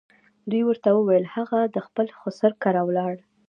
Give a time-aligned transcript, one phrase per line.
[0.49, 3.15] دوی ورته وویل هغه د خپل خسر کره ولاړ.